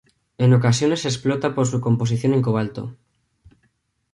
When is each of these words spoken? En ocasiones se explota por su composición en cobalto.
En 0.39 0.51
ocasiones 0.55 1.01
se 1.01 1.09
explota 1.09 1.53
por 1.53 1.67
su 1.67 1.79
composición 1.79 2.33
en 2.33 2.41
cobalto. 2.41 2.95